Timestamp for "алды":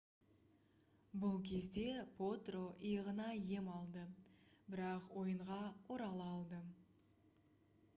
3.77-4.07, 6.39-6.69